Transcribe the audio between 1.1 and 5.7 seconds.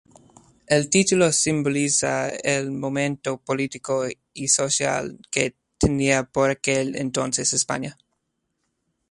simboliza el momento político y social que